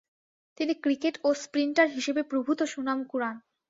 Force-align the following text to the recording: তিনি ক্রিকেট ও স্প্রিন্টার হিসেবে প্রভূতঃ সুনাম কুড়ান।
তিনি 0.57 0.73
ক্রিকেট 0.83 1.15
ও 1.23 1.29
স্প্রিন্টার 1.43 1.87
হিসেবে 1.95 2.21
প্রভূতঃ 2.23 2.65
সুনাম 2.73 2.99
কুড়ান। 3.03 3.35